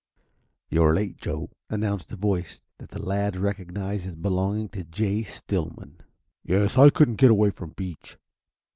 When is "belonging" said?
4.15-4.69